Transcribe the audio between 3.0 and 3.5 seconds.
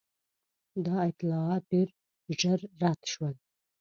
شول.